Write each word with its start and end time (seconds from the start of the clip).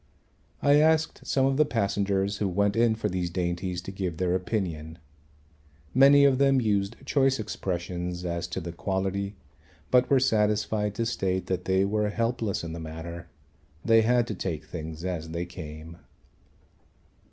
I 0.63 0.77
asked 0.77 1.27
some 1.27 1.45
of 1.45 1.57
the 1.57 1.63
passengers 1.63 2.37
who 2.37 2.47
went 2.47 2.75
in 2.75 2.95
for 2.95 3.07
these 3.07 3.29
dainties 3.29 3.83
to 3.83 3.91
give 3.91 4.17
their 4.17 4.33
opinion. 4.33 4.97
Many 5.93 6.25
of 6.25 6.39
them 6.39 6.59
used 6.59 6.95
choice 7.05 7.37
expressions 7.39 8.25
as 8.25 8.47
to 8.47 8.59
the 8.59 8.71
quality 8.71 9.35
but 9.91 10.09
were 10.09 10.19
satisfied 10.19 10.95
to 10.95 11.05
state 11.05 11.45
that 11.45 11.65
they 11.65 11.85
were 11.85 12.09
helpless 12.09 12.63
in 12.63 12.73
the 12.73 12.79
matter; 12.79 13.27
they 13.85 14.01
had 14.01 14.25
to 14.25 14.33
take 14.33 14.65
things 14.65 15.05
as 15.05 15.29
they 15.29 15.45
came. 15.45 15.97